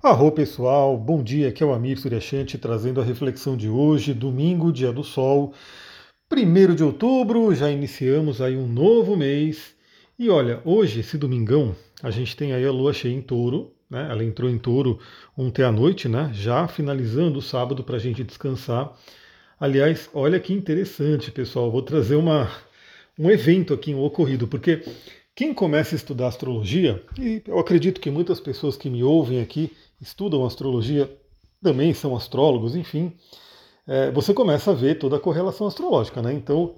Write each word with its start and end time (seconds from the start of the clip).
Arro 0.00 0.30
pessoal, 0.30 0.96
bom 0.96 1.24
dia, 1.24 1.48
aqui 1.48 1.60
é 1.60 1.66
o 1.66 1.72
Amir 1.72 1.98
Suryashanti 1.98 2.56
trazendo 2.56 3.00
a 3.00 3.04
reflexão 3.04 3.56
de 3.56 3.68
hoje, 3.68 4.14
domingo, 4.14 4.72
dia 4.72 4.92
do 4.92 5.02
sol, 5.02 5.52
1 6.32 6.74
de 6.76 6.84
outubro, 6.84 7.52
já 7.52 7.68
iniciamos 7.68 8.40
aí 8.40 8.56
um 8.56 8.68
novo 8.68 9.16
mês. 9.16 9.74
E 10.16 10.30
olha, 10.30 10.62
hoje, 10.64 11.00
esse 11.00 11.18
domingão, 11.18 11.74
a 12.00 12.12
gente 12.12 12.36
tem 12.36 12.52
aí 12.52 12.64
a 12.64 12.70
lua 12.70 12.92
cheia 12.92 13.12
em 13.12 13.20
touro, 13.20 13.72
né? 13.90 14.06
Ela 14.08 14.22
entrou 14.22 14.48
em 14.48 14.56
touro 14.56 15.00
ontem 15.36 15.64
à 15.64 15.72
noite, 15.72 16.08
né? 16.08 16.30
Já 16.32 16.68
finalizando 16.68 17.40
o 17.40 17.42
sábado 17.42 17.82
para 17.82 17.96
a 17.96 18.00
gente 18.00 18.22
descansar. 18.22 18.96
Aliás, 19.58 20.08
olha 20.14 20.38
que 20.38 20.52
interessante, 20.52 21.32
pessoal, 21.32 21.72
vou 21.72 21.82
trazer 21.82 22.14
uma, 22.14 22.48
um 23.18 23.28
evento 23.28 23.74
aqui, 23.74 23.92
um 23.92 24.04
ocorrido, 24.04 24.46
porque 24.46 24.80
quem 25.34 25.52
começa 25.52 25.94
a 25.94 25.96
estudar 25.96 26.28
astrologia, 26.28 27.02
e 27.18 27.42
eu 27.46 27.58
acredito 27.58 28.00
que 28.00 28.10
muitas 28.10 28.38
pessoas 28.38 28.76
que 28.76 28.88
me 28.88 29.02
ouvem 29.02 29.40
aqui 29.40 29.72
estudam 30.00 30.44
astrologia, 30.44 31.10
também 31.62 31.92
são 31.92 32.16
astrólogos, 32.16 32.76
enfim, 32.76 33.16
é, 33.86 34.10
você 34.10 34.34
começa 34.34 34.70
a 34.70 34.74
ver 34.74 34.98
toda 34.98 35.16
a 35.16 35.20
correlação 35.20 35.66
astrológica, 35.66 36.20
né? 36.20 36.32
Então, 36.32 36.74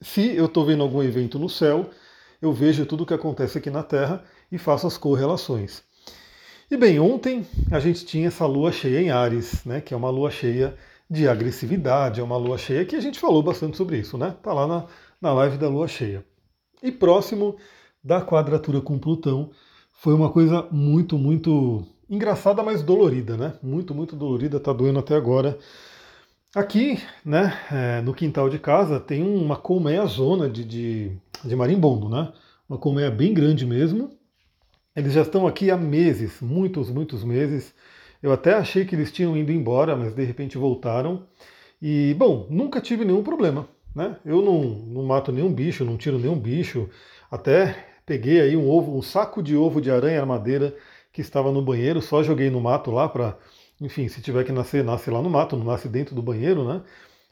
se 0.00 0.34
eu 0.34 0.46
estou 0.46 0.64
vendo 0.64 0.82
algum 0.82 1.02
evento 1.02 1.38
no 1.38 1.48
céu, 1.48 1.90
eu 2.40 2.52
vejo 2.52 2.86
tudo 2.86 3.02
o 3.02 3.06
que 3.06 3.14
acontece 3.14 3.58
aqui 3.58 3.70
na 3.70 3.82
Terra 3.82 4.24
e 4.50 4.56
faço 4.58 4.86
as 4.86 4.96
correlações. 4.96 5.82
E 6.70 6.76
bem, 6.76 7.00
ontem 7.00 7.46
a 7.70 7.80
gente 7.80 8.04
tinha 8.04 8.28
essa 8.28 8.46
lua 8.46 8.72
cheia 8.72 9.00
em 9.00 9.10
Ares, 9.10 9.64
né? 9.64 9.80
Que 9.80 9.94
é 9.94 9.96
uma 9.96 10.10
lua 10.10 10.30
cheia 10.30 10.76
de 11.10 11.26
agressividade, 11.28 12.20
é 12.20 12.22
uma 12.22 12.36
lua 12.36 12.58
cheia 12.58 12.84
que 12.84 12.96
a 12.96 13.00
gente 13.00 13.18
falou 13.18 13.42
bastante 13.42 13.76
sobre 13.76 13.98
isso, 13.98 14.18
né? 14.18 14.36
Tá 14.42 14.52
lá 14.52 14.66
na, 14.66 14.86
na 15.20 15.32
live 15.32 15.56
da 15.56 15.68
lua 15.68 15.88
cheia. 15.88 16.24
E 16.82 16.92
próximo 16.92 17.56
da 18.02 18.20
quadratura 18.20 18.80
com 18.80 18.98
Plutão, 18.98 19.50
foi 19.92 20.14
uma 20.14 20.30
coisa 20.30 20.68
muito, 20.70 21.18
muito 21.18 21.84
engraçada, 22.08 22.62
mas 22.62 22.82
dolorida, 22.82 23.36
né? 23.36 23.54
Muito, 23.62 23.94
muito 23.94 24.16
dolorida, 24.16 24.58
tá 24.58 24.72
doendo 24.72 24.98
até 24.98 25.14
agora. 25.14 25.58
Aqui, 26.54 26.98
né, 27.24 27.52
é, 27.70 28.00
no 28.00 28.14
quintal 28.14 28.48
de 28.48 28.58
casa, 28.58 28.98
tem 28.98 29.22
uma 29.22 29.56
colmeia 29.56 30.04
zona 30.06 30.48
de, 30.48 30.64
de, 30.64 31.12
de 31.44 31.56
marimbondo, 31.56 32.08
né? 32.08 32.32
Uma 32.68 32.78
colmeia 32.78 33.10
bem 33.10 33.34
grande 33.34 33.66
mesmo. 33.66 34.10
Eles 34.96 35.12
já 35.12 35.22
estão 35.22 35.46
aqui 35.46 35.70
há 35.70 35.76
meses, 35.76 36.40
muitos, 36.40 36.90
muitos 36.90 37.22
meses. 37.22 37.74
Eu 38.22 38.32
até 38.32 38.54
achei 38.54 38.84
que 38.84 38.94
eles 38.94 39.12
tinham 39.12 39.36
ido 39.36 39.52
embora, 39.52 39.94
mas 39.94 40.14
de 40.14 40.24
repente 40.24 40.58
voltaram. 40.58 41.26
E, 41.80 42.14
bom, 42.18 42.46
nunca 42.50 42.80
tive 42.80 43.04
nenhum 43.04 43.22
problema, 43.22 43.68
né? 43.94 44.16
Eu 44.24 44.42
não, 44.42 44.62
não 44.62 45.04
mato 45.04 45.30
nenhum 45.30 45.52
bicho, 45.52 45.84
não 45.84 45.96
tiro 45.96 46.18
nenhum 46.18 46.38
bicho. 46.38 46.88
Até 47.30 47.86
peguei 48.04 48.40
aí 48.40 48.56
um 48.56 48.68
ovo, 48.68 48.96
um 48.96 49.02
saco 49.02 49.42
de 49.42 49.54
ovo 49.54 49.80
de 49.80 49.90
aranha 49.90 50.20
armadeira 50.20 50.74
que 51.12 51.20
estava 51.20 51.50
no 51.52 51.62
banheiro, 51.62 52.00
só 52.00 52.22
joguei 52.22 52.50
no 52.50 52.60
mato 52.60 52.90
lá 52.90 53.08
para, 53.08 53.38
enfim, 53.80 54.08
se 54.08 54.20
tiver 54.20 54.44
que 54.44 54.52
nascer, 54.52 54.84
nasce 54.84 55.10
lá 55.10 55.22
no 55.22 55.30
mato, 55.30 55.56
não 55.56 55.64
nasce 55.64 55.88
dentro 55.88 56.14
do 56.14 56.22
banheiro, 56.22 56.66
né? 56.66 56.82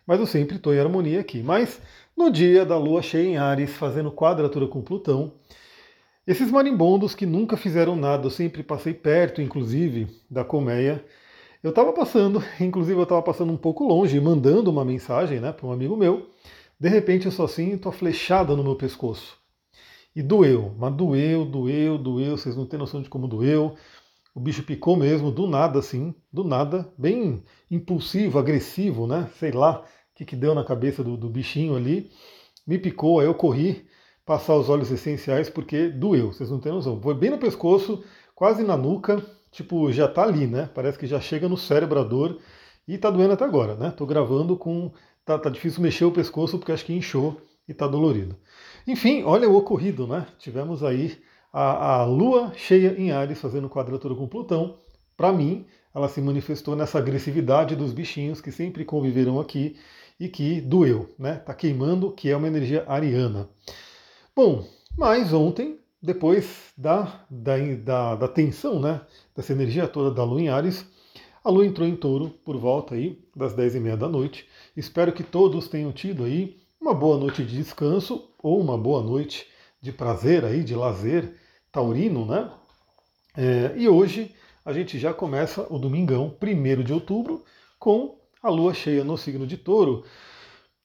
Mas 0.06 0.20
eu 0.20 0.27
sempre 0.27 0.56
estou 0.56 0.72
em 0.74 0.78
harmonia 0.78 1.20
aqui. 1.20 1.42
Mas 1.42 1.80
no 2.16 2.30
dia 2.30 2.64
da 2.64 2.78
lua 2.78 3.02
cheia 3.02 3.27
em 3.27 3.36
Ares, 3.36 3.70
fazendo 3.70 4.12
quadratura 4.12 4.66
com 4.68 4.80
Plutão, 4.80 5.33
esses 6.27 6.50
marimbondos 6.50 7.14
que 7.14 7.24
nunca 7.24 7.56
fizeram 7.56 7.94
nada, 7.94 8.27
eu 8.27 8.30
sempre 8.30 8.62
passei 8.62 8.92
perto, 8.92 9.41
inclusive, 9.41 10.08
da 10.30 10.44
colmeia. 10.44 11.05
Eu 11.62 11.70
estava 11.70 11.92
passando, 11.92 12.42
inclusive 12.61 12.98
eu 12.98 13.05
estava 13.05 13.22
passando 13.22 13.52
um 13.52 13.56
pouco 13.56 13.84
longe, 13.84 14.20
mandando 14.20 14.70
uma 14.70 14.84
mensagem 14.84 15.40
né, 15.40 15.52
para 15.52 15.66
um 15.66 15.72
amigo 15.72 15.96
meu. 15.96 16.28
De 16.78 16.88
repente 16.88 17.27
eu 17.27 17.33
só 17.33 17.46
sinto 17.46 17.88
a 17.88 17.92
flechada 17.92 18.55
no 18.56 18.62
meu 18.62 18.77
pescoço. 18.77 19.38
E 20.17 20.22
doeu, 20.22 20.75
mas 20.78 20.95
doeu, 20.95 21.45
doeu, 21.45 21.98
doeu, 21.98 22.39
vocês 22.39 22.56
não 22.56 22.64
têm 22.64 22.78
noção 22.78 23.03
de 23.03 23.09
como 23.11 23.28
doeu. 23.28 23.77
O 24.34 24.41
bicho 24.41 24.62
picou 24.62 24.97
mesmo, 24.97 25.31
do 25.31 25.47
nada 25.47 25.78
assim, 25.78 26.14
do 26.33 26.42
nada, 26.42 26.91
bem 26.97 27.45
impulsivo, 27.70 28.39
agressivo, 28.39 29.06
né? 29.06 29.28
Sei 29.39 29.53
lá 29.53 29.81
o 29.81 29.84
que, 30.14 30.25
que 30.25 30.34
deu 30.34 30.55
na 30.55 30.64
cabeça 30.64 31.05
do, 31.05 31.19
do 31.19 31.28
bichinho 31.28 31.77
ali. 31.77 32.11
Me 32.67 32.79
picou, 32.79 33.20
aí 33.20 33.27
eu 33.27 33.35
corri 33.35 33.86
passar 34.24 34.57
os 34.57 34.70
óleos 34.70 34.90
essenciais 34.90 35.51
porque 35.51 35.90
doeu, 35.90 36.33
vocês 36.33 36.51
não 36.51 36.61
têm 36.61 36.73
noção. 36.73 36.98
Foi 36.98 37.14
bem 37.14 37.29
no 37.29 37.39
pescoço, 37.39 38.02
quase 38.35 38.64
na 38.64 38.74
nuca, 38.74 39.23
tipo, 39.52 39.92
já 39.92 40.08
tá 40.08 40.23
ali, 40.23 40.46
né? 40.46 40.70
Parece 40.74 40.98
que 40.98 41.07
já 41.07 41.20
chega 41.20 41.46
no 41.46 41.58
cérebro 41.58 42.01
a 42.01 42.02
dor 42.02 42.40
e 42.89 42.96
tá 42.96 43.11
doendo 43.11 43.35
até 43.35 43.45
agora, 43.45 43.74
né? 43.74 43.90
Tô 43.90 44.07
gravando 44.07 44.57
com. 44.57 44.90
Tá, 45.27 45.39
tá 45.39 45.51
difícil 45.51 45.83
mexer 45.83 46.07
o 46.07 46.13
pescoço 46.13 46.57
porque 46.58 46.73
acho 46.73 46.86
que 46.86 46.95
inchou 46.95 47.39
e 47.69 47.74
tá 47.74 47.86
dolorido. 47.86 48.35
Enfim, 48.86 49.24
olha 49.24 49.48
o 49.48 49.57
ocorrido, 49.57 50.07
né? 50.07 50.27
Tivemos 50.39 50.85
aí 50.85 51.19
a, 51.52 51.95
a 51.95 52.05
Lua 52.05 52.52
cheia 52.55 52.95
em 52.97 53.11
Ares 53.11 53.41
fazendo 53.41 53.69
quadratura 53.69 54.14
com 54.14 54.29
Plutão. 54.29 54.79
Para 55.17 55.33
mim, 55.33 55.67
ela 55.92 56.08
se 56.08 56.20
manifestou 56.20 56.77
nessa 56.77 56.98
agressividade 56.98 57.75
dos 57.75 57.92
bichinhos 57.92 58.41
que 58.41 58.52
sempre 58.52 58.85
conviveram 58.85 59.41
aqui 59.41 59.77
e 60.20 60.29
que 60.29 60.61
doeu, 60.61 61.13
né? 61.19 61.35
Tá 61.35 61.52
queimando, 61.52 62.13
que 62.13 62.30
é 62.30 62.36
uma 62.36 62.46
energia 62.46 62.85
ariana. 62.86 63.48
Bom, 64.35 64.64
mas 64.96 65.33
ontem, 65.33 65.80
depois 66.01 66.73
da, 66.77 67.25
da, 67.29 67.57
da, 67.83 68.14
da 68.14 68.29
tensão, 68.29 68.79
né? 68.79 69.01
Dessa 69.35 69.52
energia 69.52 69.89
toda 69.89 70.14
da 70.14 70.23
Lua 70.23 70.41
em 70.41 70.48
Ares, 70.48 70.86
a 71.42 71.51
Lua 71.51 71.67
entrou 71.67 71.89
em 71.89 71.96
touro 71.96 72.30
por 72.45 72.57
volta 72.57 72.95
aí 72.95 73.19
das 73.35 73.52
10h30 73.52 73.96
da 73.96 74.08
noite. 74.08 74.46
Espero 74.77 75.13
que 75.13 75.25
todos 75.25 75.67
tenham 75.67 75.91
tido 75.91 76.23
aí 76.23 76.57
uma 76.80 76.95
boa 76.95 77.19
noite 77.19 77.45
de 77.45 77.57
descanso 77.57 78.30
ou 78.46 78.61
uma 78.61 78.79
boa 78.79 79.02
noite 79.02 79.45
de 79.80 79.90
prazer 79.90 80.45
aí, 80.45 80.62
de 80.62 80.73
lazer 80.73 81.34
taurino, 81.73 82.24
né? 82.24 82.48
É, 83.36 83.74
e 83.77 83.89
hoje 83.89 84.33
a 84.64 84.73
gente 84.73 85.01
já 85.01 85.12
começa 85.12 85.67
o 85.68 85.80
domingão, 85.80 86.33
1 86.40 86.84
de 86.84 86.92
outubro, 86.92 87.45
com 87.77 88.17
a 88.40 88.48
lua 88.48 88.73
cheia 88.73 89.02
no 89.02 89.18
signo 89.18 89.48
de 89.48 89.57
touro, 89.57 90.05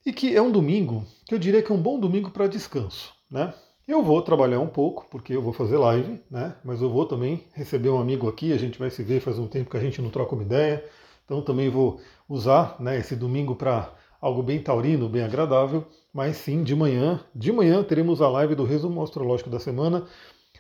e 0.03 0.11
que 0.11 0.35
é 0.35 0.41
um 0.41 0.51
domingo 0.51 1.05
que 1.23 1.35
eu 1.35 1.37
diria 1.37 1.61
que 1.61 1.71
é 1.71 1.75
um 1.75 1.81
bom 1.81 1.99
domingo 1.99 2.31
para 2.31 2.47
descanso, 2.47 3.13
né? 3.29 3.53
Eu 3.87 4.01
vou 4.01 4.19
trabalhar 4.23 4.59
um 4.59 4.67
pouco, 4.67 5.05
porque 5.11 5.35
eu 5.35 5.41
vou 5.43 5.53
fazer 5.53 5.77
live, 5.77 6.19
né? 6.31 6.55
Mas 6.65 6.81
eu 6.81 6.89
vou 6.89 7.05
também 7.05 7.43
receber 7.53 7.89
um 7.89 8.01
amigo 8.01 8.27
aqui, 8.27 8.53
a 8.53 8.57
gente 8.57 8.79
vai 8.79 8.89
se 8.89 9.03
ver 9.03 9.19
faz 9.19 9.37
um 9.37 9.47
tempo 9.47 9.69
que 9.69 9.77
a 9.77 9.81
gente 9.81 10.01
não 10.01 10.09
troca 10.09 10.33
uma 10.33 10.43
ideia, 10.43 10.83
então 11.25 11.43
também 11.43 11.69
vou 11.69 12.01
usar 12.27 12.75
né, 12.79 12.97
esse 12.97 13.15
domingo 13.15 13.55
para 13.55 13.93
algo 14.21 14.43
bem 14.43 14.61
taurino, 14.61 15.09
bem 15.09 15.23
agradável, 15.23 15.85
mas 16.13 16.37
sim, 16.37 16.63
de 16.63 16.75
manhã, 16.75 17.19
de 17.33 17.51
manhã 17.51 17.83
teremos 17.83 18.21
a 18.21 18.29
live 18.29 18.53
do 18.53 18.63
resumo 18.63 19.01
astrológico 19.01 19.49
da 19.49 19.59
semana. 19.59 20.05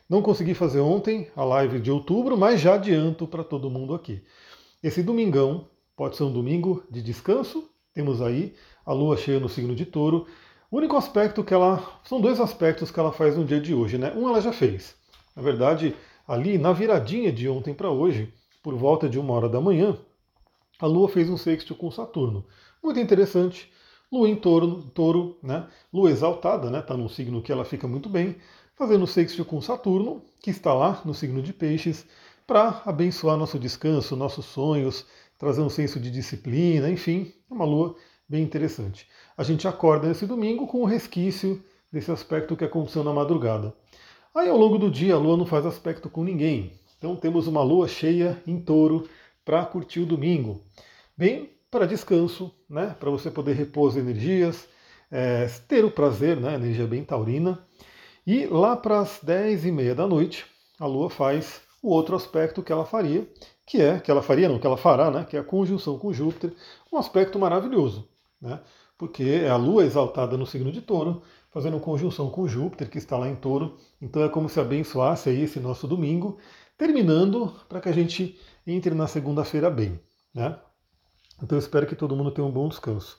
Não 0.09 0.21
consegui 0.21 0.53
fazer 0.53 0.79
ontem 0.79 1.29
a 1.35 1.43
live 1.43 1.79
de 1.79 1.91
outubro, 1.91 2.35
mas 2.35 2.59
já 2.59 2.73
adianto 2.73 3.27
para 3.27 3.43
todo 3.43 3.69
mundo 3.69 3.93
aqui. 3.93 4.23
Esse 4.81 5.03
domingão 5.03 5.67
pode 5.95 6.17
ser 6.17 6.23
um 6.23 6.33
domingo 6.33 6.83
de 6.89 7.01
descanso. 7.01 7.69
Temos 7.93 8.21
aí 8.21 8.55
a 8.85 8.93
lua 8.93 9.15
cheia 9.15 9.39
no 9.39 9.47
signo 9.47 9.75
de 9.75 9.85
touro. 9.85 10.25
O 10.71 10.77
único 10.77 10.97
aspecto 10.97 11.43
que 11.43 11.53
ela. 11.53 12.01
São 12.03 12.19
dois 12.19 12.39
aspectos 12.39 12.89
que 12.89 12.99
ela 12.99 13.11
faz 13.11 13.37
no 13.37 13.45
dia 13.45 13.59
de 13.59 13.73
hoje, 13.73 13.97
né? 13.97 14.11
Um 14.15 14.27
ela 14.27 14.41
já 14.41 14.51
fez. 14.51 14.95
Na 15.35 15.41
verdade, 15.41 15.95
ali 16.27 16.57
na 16.57 16.73
viradinha 16.73 17.31
de 17.31 17.47
ontem 17.47 17.73
para 17.73 17.89
hoje, 17.89 18.33
por 18.63 18.73
volta 18.75 19.07
de 19.07 19.19
uma 19.19 19.33
hora 19.33 19.47
da 19.47 19.61
manhã, 19.61 19.97
a 20.79 20.87
Lua 20.87 21.07
fez 21.07 21.29
um 21.29 21.37
sexto 21.37 21.75
com 21.75 21.91
Saturno. 21.91 22.45
Muito 22.83 22.99
interessante. 22.99 23.71
Lua 24.11 24.27
em 24.27 24.35
touro, 24.35 24.83
touro 24.93 25.37
né? 25.41 25.67
Lua 25.93 26.11
exaltada, 26.11 26.69
né? 26.69 26.79
Está 26.79 26.97
num 26.97 27.07
signo 27.07 27.41
que 27.41 27.51
ela 27.51 27.63
fica 27.63 27.87
muito 27.87 28.09
bem, 28.09 28.35
fazendo 28.75 29.07
sexto 29.07 29.45
com 29.45 29.61
Saturno, 29.61 30.23
que 30.39 30.49
está 30.49 30.73
lá 30.73 31.01
no 31.05 31.13
signo 31.13 31.41
de 31.41 31.53
peixes, 31.53 32.05
para 32.45 32.81
abençoar 32.85 33.37
nosso 33.37 33.57
descanso, 33.57 34.15
nossos 34.15 34.45
sonhos, 34.45 35.05
trazer 35.37 35.61
um 35.61 35.69
senso 35.69 35.99
de 35.99 36.11
disciplina, 36.11 36.89
enfim, 36.89 37.33
é 37.49 37.53
uma 37.53 37.65
lua 37.65 37.95
bem 38.27 38.43
interessante. 38.43 39.07
A 39.37 39.43
gente 39.43 39.67
acorda 39.67 40.07
nesse 40.07 40.25
domingo 40.25 40.67
com 40.67 40.81
o 40.81 40.85
resquício 40.85 41.63
desse 41.91 42.11
aspecto 42.11 42.57
que 42.57 42.65
aconteceu 42.65 43.03
na 43.03 43.13
madrugada. 43.13 43.73
Aí 44.33 44.49
ao 44.49 44.57
longo 44.57 44.77
do 44.77 44.89
dia 44.89 45.15
a 45.15 45.17
lua 45.17 45.37
não 45.37 45.45
faz 45.45 45.65
aspecto 45.65 46.09
com 46.09 46.23
ninguém. 46.23 46.73
Então 46.97 47.15
temos 47.15 47.47
uma 47.47 47.63
lua 47.63 47.87
cheia 47.87 48.41
em 48.45 48.59
touro 48.59 49.07
para 49.43 49.65
curtir 49.65 49.99
o 49.99 50.05
domingo. 50.05 50.61
Bem, 51.17 51.49
para 51.71 51.87
descanso, 51.87 52.53
né, 52.69 52.93
para 52.99 53.09
você 53.09 53.31
poder 53.31 53.53
repor 53.53 53.89
as 53.89 53.95
energias, 53.95 54.67
é, 55.09 55.47
ter 55.69 55.85
o 55.85 55.89
prazer, 55.89 56.35
né, 56.35 56.55
energia 56.55 56.85
bem 56.85 57.01
taurina. 57.01 57.65
E 58.27 58.45
lá 58.45 58.75
para 58.75 58.99
as 58.99 59.19
10 59.23 59.65
e 59.65 59.71
meia 59.71 59.95
da 59.95 60.05
noite, 60.05 60.45
a 60.77 60.85
Lua 60.85 61.09
faz 61.09 61.61
o 61.81 61.89
outro 61.89 62.13
aspecto 62.15 62.61
que 62.61 62.73
ela 62.73 62.85
faria, 62.85 63.25
que 63.65 63.81
é, 63.81 63.99
que 63.99 64.11
ela 64.11 64.21
faria, 64.21 64.49
não, 64.49 64.59
que 64.59 64.67
ela 64.67 64.75
fará, 64.75 65.09
né, 65.09 65.25
que 65.27 65.37
é 65.37 65.39
a 65.39 65.43
conjunção 65.43 65.97
com 65.97 66.11
Júpiter, 66.11 66.53
um 66.91 66.97
aspecto 66.97 67.39
maravilhoso, 67.39 68.07
né, 68.39 68.59
porque 68.97 69.23
é 69.23 69.49
a 69.49 69.55
Lua 69.55 69.85
exaltada 69.85 70.35
no 70.37 70.45
signo 70.45 70.73
de 70.73 70.81
touro, 70.81 71.23
fazendo 71.49 71.79
conjunção 71.79 72.29
com 72.29 72.47
Júpiter, 72.47 72.89
que 72.89 72.97
está 72.97 73.17
lá 73.17 73.29
em 73.29 73.35
touro, 73.35 73.77
então 74.01 74.21
é 74.21 74.29
como 74.29 74.49
se 74.49 74.59
abençoasse 74.59 75.29
aí 75.29 75.43
esse 75.43 75.59
nosso 75.59 75.87
domingo, 75.87 76.37
terminando 76.77 77.53
para 77.69 77.79
que 77.79 77.87
a 77.87 77.93
gente 77.93 78.37
entre 78.67 78.93
na 78.93 79.07
segunda-feira 79.07 79.69
bem, 79.69 79.99
né. 80.33 80.59
Então 81.41 81.57
eu 81.57 81.59
espero 81.59 81.87
que 81.87 81.95
todo 81.95 82.15
mundo 82.15 82.31
tenha 82.31 82.45
um 82.45 82.51
bom 82.51 82.67
descanso. 82.67 83.17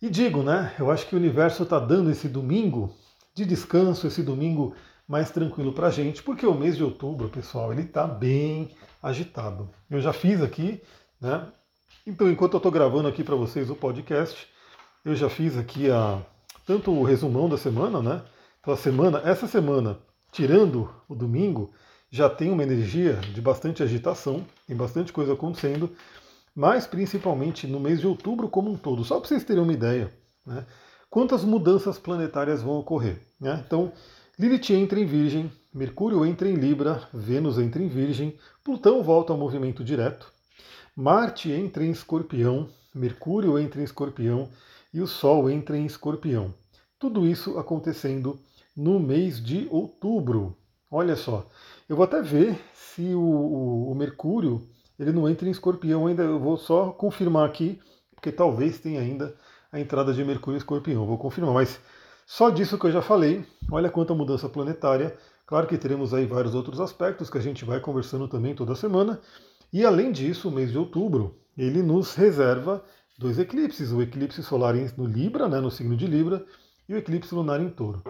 E 0.00 0.08
digo, 0.08 0.42
né? 0.42 0.74
Eu 0.78 0.90
acho 0.90 1.06
que 1.06 1.14
o 1.14 1.18
universo 1.18 1.62
está 1.62 1.78
dando 1.78 2.10
esse 2.10 2.28
domingo 2.28 2.94
de 3.34 3.44
descanso, 3.44 4.06
esse 4.06 4.22
domingo 4.22 4.74
mais 5.06 5.30
tranquilo 5.30 5.72
para 5.72 5.88
a 5.88 5.90
gente, 5.90 6.22
porque 6.22 6.46
o 6.46 6.54
mês 6.54 6.76
de 6.76 6.84
outubro, 6.84 7.28
pessoal, 7.28 7.72
ele 7.72 7.82
está 7.82 8.06
bem 8.06 8.70
agitado. 9.02 9.68
Eu 9.90 10.00
já 10.00 10.12
fiz 10.12 10.40
aqui, 10.40 10.80
né? 11.20 11.48
Então, 12.06 12.30
enquanto 12.30 12.54
eu 12.54 12.58
estou 12.58 12.72
gravando 12.72 13.08
aqui 13.08 13.24
para 13.24 13.34
vocês 13.34 13.68
o 13.68 13.74
podcast, 13.74 14.46
eu 15.04 15.14
já 15.14 15.28
fiz 15.28 15.58
aqui 15.58 15.90
a, 15.90 16.22
tanto 16.64 16.92
o 16.92 17.02
resumão 17.02 17.48
da 17.48 17.58
semana, 17.58 18.00
né? 18.00 18.22
Então, 18.60 18.72
a 18.72 18.76
semana, 18.76 19.20
essa 19.24 19.46
semana, 19.46 19.98
tirando 20.30 20.88
o 21.08 21.14
domingo, 21.14 21.72
já 22.10 22.28
tem 22.28 22.50
uma 22.50 22.62
energia 22.62 23.14
de 23.14 23.40
bastante 23.40 23.82
agitação, 23.82 24.46
tem 24.66 24.76
bastante 24.76 25.12
coisa 25.12 25.32
acontecendo, 25.32 25.90
mas 26.54 26.86
principalmente 26.86 27.66
no 27.66 27.80
mês 27.80 28.00
de 28.00 28.06
outubro 28.06 28.48
como 28.48 28.70
um 28.70 28.76
todo. 28.76 29.04
Só 29.04 29.18
para 29.18 29.28
vocês 29.28 29.44
terem 29.44 29.62
uma 29.62 29.72
ideia, 29.72 30.12
né? 30.46 30.66
quantas 31.08 31.44
mudanças 31.44 31.98
planetárias 31.98 32.62
vão 32.62 32.78
ocorrer. 32.78 33.20
Né? 33.40 33.62
Então, 33.66 33.92
Lilith 34.38 34.72
entra 34.72 34.98
em 34.98 35.06
Virgem, 35.06 35.52
Mercúrio 35.72 36.24
entra 36.24 36.48
em 36.48 36.54
Libra, 36.54 37.08
Vênus 37.12 37.58
entra 37.58 37.82
em 37.82 37.88
Virgem, 37.88 38.36
Plutão 38.64 39.02
volta 39.02 39.32
ao 39.32 39.38
movimento 39.38 39.84
direto, 39.84 40.32
Marte 40.96 41.50
entra 41.50 41.84
em 41.84 41.90
Escorpião, 41.90 42.68
Mercúrio 42.94 43.58
entra 43.58 43.80
em 43.80 43.84
Escorpião 43.84 44.48
e 44.92 45.00
o 45.00 45.06
Sol 45.06 45.48
entra 45.48 45.76
em 45.76 45.86
Escorpião. 45.86 46.52
Tudo 46.98 47.26
isso 47.26 47.58
acontecendo 47.58 48.38
no 48.76 48.98
mês 48.98 49.42
de 49.42 49.68
outubro. 49.70 50.56
Olha 50.90 51.16
só, 51.16 51.48
eu 51.88 51.96
vou 51.96 52.04
até 52.04 52.20
ver 52.20 52.58
se 52.74 53.14
o, 53.14 53.20
o, 53.20 53.92
o 53.92 53.94
Mercúrio 53.94 54.66
ele 55.00 55.12
não 55.12 55.26
entra 55.26 55.48
em 55.48 55.50
Escorpião 55.50 56.06
ainda. 56.06 56.22
Eu 56.22 56.38
vou 56.38 56.58
só 56.58 56.90
confirmar 56.90 57.46
aqui, 57.46 57.80
porque 58.14 58.30
talvez 58.30 58.78
tenha 58.78 59.00
ainda 59.00 59.34
a 59.72 59.80
entrada 59.80 60.12
de 60.12 60.22
Mercúrio 60.22 60.56
em 60.56 60.58
Escorpião. 60.58 61.06
Vou 61.06 61.16
confirmar, 61.16 61.54
mas 61.54 61.80
só 62.26 62.50
disso 62.50 62.78
que 62.78 62.86
eu 62.86 62.92
já 62.92 63.00
falei, 63.00 63.44
olha 63.72 63.88
quanta 63.88 64.14
mudança 64.14 64.46
planetária. 64.46 65.16
Claro 65.46 65.66
que 65.66 65.78
teremos 65.78 66.12
aí 66.12 66.26
vários 66.26 66.54
outros 66.54 66.80
aspectos 66.80 67.30
que 67.30 67.38
a 67.38 67.40
gente 67.40 67.64
vai 67.64 67.80
conversando 67.80 68.28
também 68.28 68.54
toda 68.54 68.74
semana. 68.74 69.18
E 69.72 69.86
além 69.86 70.12
disso, 70.12 70.48
o 70.48 70.52
mês 70.52 70.70
de 70.70 70.76
outubro, 70.76 71.34
ele 71.56 71.82
nos 71.82 72.14
reserva 72.14 72.84
dois 73.18 73.38
eclipses, 73.38 73.92
o 73.92 74.02
eclipse 74.02 74.42
solar 74.42 74.74
no 74.96 75.06
Libra, 75.06 75.48
né, 75.48 75.60
no 75.60 75.70
signo 75.70 75.96
de 75.96 76.06
Libra, 76.06 76.44
e 76.88 76.94
o 76.94 76.98
eclipse 76.98 77.34
lunar 77.34 77.60
em 77.60 77.70
Touro. 77.70 78.02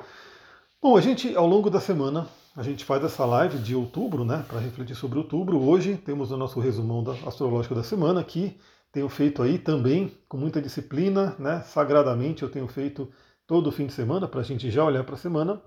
Bom, 0.83 0.97
a 0.97 1.01
gente, 1.03 1.37
ao 1.37 1.47
longo 1.47 1.69
da 1.69 1.79
semana, 1.79 2.27
a 2.57 2.63
gente 2.63 2.87
faz 2.87 3.05
essa 3.05 3.27
live 3.27 3.59
de 3.59 3.75
outubro, 3.75 4.25
né, 4.25 4.47
para 4.49 4.59
refletir 4.59 4.97
sobre 4.97 5.19
outubro. 5.19 5.61
Hoje 5.63 5.99
temos 5.99 6.31
o 6.31 6.39
nosso 6.39 6.59
resumão 6.59 7.05
da, 7.05 7.13
astrológico 7.29 7.75
da 7.75 7.83
semana, 7.83 8.25
que 8.25 8.59
tenho 8.91 9.07
feito 9.07 9.43
aí 9.43 9.59
também 9.59 10.11
com 10.27 10.39
muita 10.39 10.59
disciplina, 10.63 11.37
né, 11.39 11.61
sagradamente 11.67 12.43
eu 12.43 12.49
tenho 12.49 12.67
feito 12.67 13.13
todo 13.47 13.71
fim 13.71 13.89
de 13.89 13.93
semana, 13.93 14.27
para 14.27 14.41
a 14.41 14.43
gente 14.43 14.71
já 14.71 14.83
olhar 14.83 15.05
para 15.05 15.17
a 15.17 15.19
semana. 15.19 15.61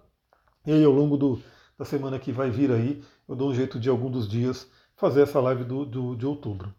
E 0.65 0.71
aí, 0.71 0.83
ao 0.83 0.91
longo 0.91 1.15
do, 1.15 1.39
da 1.77 1.85
semana 1.85 2.17
que 2.17 2.31
vai 2.31 2.49
vir 2.49 2.71
aí, 2.71 3.03
eu 3.29 3.35
dou 3.35 3.51
um 3.51 3.53
jeito 3.53 3.79
de 3.79 3.89
algum 3.89 4.09
dos 4.09 4.27
dias 4.27 4.67
fazer 4.95 5.21
essa 5.21 5.39
live 5.39 5.63
do, 5.63 5.85
do, 5.85 6.15
de 6.15 6.25
outubro. 6.25 6.73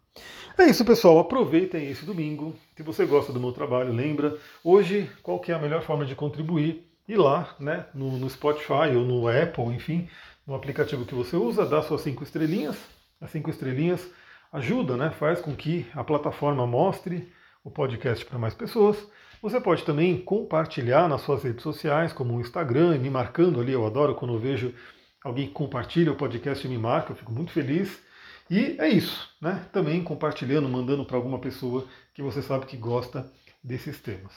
É 0.59 0.65
isso, 0.65 0.85
pessoal. 0.85 1.21
Aproveitem 1.21 1.89
esse 1.89 2.05
domingo. 2.05 2.53
Se 2.77 2.83
você 2.83 3.07
gosta 3.07 3.33
do 3.33 3.39
meu 3.39 3.53
trabalho, 3.53 3.93
lembra. 3.93 4.37
Hoje, 4.65 5.09
qual 5.23 5.39
que 5.39 5.53
é 5.53 5.55
a 5.55 5.59
melhor 5.61 5.83
forma 5.83 6.05
de 6.05 6.17
contribuir? 6.17 6.94
Ir 7.07 7.17
lá, 7.17 7.55
né, 7.61 7.87
no, 7.95 8.19
no 8.19 8.31
Spotify 8.31 8.97
ou 8.97 9.05
no 9.05 9.29
Apple, 9.29 9.75
enfim, 9.75 10.09
no 10.47 10.55
aplicativo 10.55 11.05
que 11.05 11.15
você 11.15 11.37
usa, 11.37 11.67
dá 11.67 11.83
suas 11.83 12.01
cinco 12.01 12.23
estrelinhas. 12.23 12.77
As 13.21 13.31
cinco 13.31 13.51
estrelinhas 13.51 14.07
ajuda, 14.53 14.97
né, 14.97 15.11
faz 15.11 15.41
com 15.41 15.55
que 15.55 15.87
a 15.95 16.03
plataforma 16.03 16.67
mostre 16.67 17.33
o 17.63 17.71
podcast 17.71 18.25
para 18.25 18.39
mais 18.39 18.55
pessoas. 18.55 18.97
Você 19.43 19.61
pode 19.61 19.85
também 19.85 20.19
compartilhar 20.21 21.09
nas 21.09 21.21
suas 21.21 21.43
redes 21.43 21.63
sociais, 21.63 22.13
como 22.13 22.35
o 22.35 22.41
Instagram, 22.41 22.99
me 22.99 23.11
marcando 23.11 23.61
ali. 23.61 23.73
Eu 23.73 23.85
adoro 23.85 24.15
quando 24.15 24.33
eu 24.33 24.41
vejo 24.41 24.75
alguém 25.23 25.47
que 25.47 25.53
compartilha 25.53 26.13
o 26.13 26.17
podcast 26.17 26.67
e 26.67 26.71
me 26.71 26.79
marca, 26.79 27.13
eu 27.13 27.17
fico 27.17 27.33
muito 27.33 27.53
feliz. 27.53 28.03
E 28.51 28.77
é 28.79 28.89
isso, 28.89 29.29
né? 29.41 29.67
Também 29.73 30.03
compartilhando, 30.03 30.69
mandando 30.69 31.05
para 31.05 31.17
alguma 31.17 31.39
pessoa 31.39 31.87
que 32.15 32.23
você 32.23 32.41
sabe 32.41 32.67
que 32.67 32.77
gosta 32.77 33.31
desses 33.63 34.01
temas. 34.01 34.33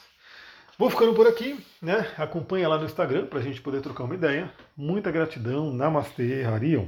Vou 0.78 0.88
ficando 0.88 1.12
por 1.12 1.26
aqui, 1.26 1.58
né? 1.82 2.06
Acompanha 2.16 2.68
lá 2.68 2.78
no 2.78 2.84
Instagram 2.84 3.26
para 3.26 3.40
a 3.40 3.42
gente 3.42 3.60
poder 3.60 3.80
trocar 3.82 4.04
uma 4.04 4.14
ideia. 4.14 4.54
Muita 4.76 5.10
gratidão. 5.10 5.72
Namastê, 5.72 6.44
Harion. 6.44 6.86